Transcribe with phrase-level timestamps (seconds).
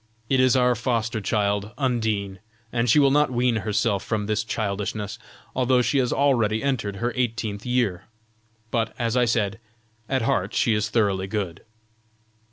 [0.31, 2.39] It is our foster child, Undine,
[2.73, 5.19] and she will not wean herself from this childishness,
[5.55, 8.05] although she has already entered her eighteenth year.
[8.71, 9.59] But, as I said,
[10.09, 11.61] at heart she is thoroughly good."